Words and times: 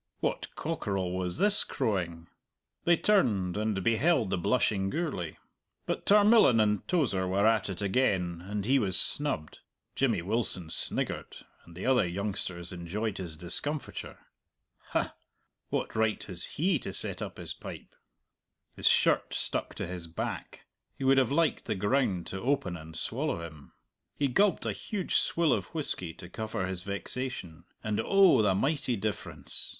What 0.19 0.47
cockerel 0.55 1.15
was 1.15 1.37
this 1.37 1.63
crowing? 1.63 2.27
They 2.85 2.97
turned, 2.97 3.55
and 3.55 3.83
beheld 3.83 4.31
the 4.31 4.37
blushing 4.39 4.89
Gourlay. 4.89 5.37
But 5.85 6.07
Tarmillan 6.07 6.59
and 6.59 6.87
Tozer 6.87 7.27
were 7.27 7.45
at 7.45 7.69
it 7.69 7.83
again, 7.83 8.41
and 8.43 8.65
he 8.65 8.79
was 8.79 8.99
snubbed. 8.99 9.59
Jimmy 9.93 10.23
Wilson 10.23 10.71
sniggered, 10.71 11.45
and 11.65 11.75
the 11.77 11.85
other 11.85 12.07
youngsters 12.07 12.71
enjoyed 12.73 13.19
his 13.19 13.37
discomfiture. 13.37 14.17
Huh! 14.87 15.11
What 15.69 15.95
right 15.95 16.23
has 16.23 16.45
he 16.45 16.79
to 16.79 16.93
set 16.95 17.21
up 17.21 17.37
his 17.37 17.53
pipe? 17.53 17.93
His 18.75 18.87
shirt 18.89 19.35
stuck 19.35 19.75
to 19.75 19.85
his 19.85 20.07
back. 20.07 20.65
He 20.97 21.03
would 21.03 21.19
have 21.19 21.31
liked 21.31 21.65
the 21.65 21.75
ground 21.75 22.25
to 22.25 22.41
open 22.41 22.75
and 22.75 22.97
swallow 22.97 23.43
him. 23.45 23.73
He 24.17 24.29
gulped 24.29 24.65
a 24.65 24.71
huge 24.73 25.13
swill 25.17 25.53
of 25.53 25.65
whisky 25.75 26.11
to 26.15 26.27
cover 26.27 26.65
his 26.65 26.81
vexation; 26.81 27.65
and 27.83 28.01
oh, 28.03 28.41
the 28.41 28.55
mighty 28.55 28.95
difference! 28.95 29.69